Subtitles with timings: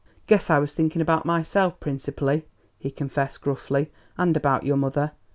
[0.25, 2.47] "Guess I was thinking about myself principally,"
[2.79, 5.11] he confessed gruffly, "and about your mother.